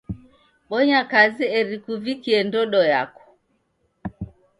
Bonya 0.69 1.01
kazi 1.11 1.45
eri 1.57 1.77
kuvikie 1.83 2.39
ndodo 2.47 2.81
yako. 2.93 3.23